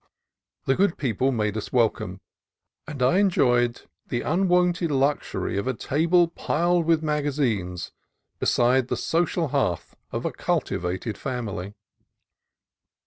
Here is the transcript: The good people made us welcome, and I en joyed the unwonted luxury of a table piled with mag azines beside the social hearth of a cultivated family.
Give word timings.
The 0.65 0.73
good 0.73 0.97
people 0.97 1.31
made 1.31 1.55
us 1.55 1.71
welcome, 1.71 2.21
and 2.87 3.03
I 3.03 3.19
en 3.19 3.29
joyed 3.29 3.83
the 4.07 4.21
unwonted 4.21 4.89
luxury 4.89 5.59
of 5.59 5.67
a 5.67 5.75
table 5.75 6.27
piled 6.27 6.85
with 6.87 7.03
mag 7.03 7.25
azines 7.25 7.91
beside 8.39 8.87
the 8.87 8.97
social 8.97 9.49
hearth 9.49 9.95
of 10.11 10.25
a 10.25 10.31
cultivated 10.33 11.19
family. 11.19 11.75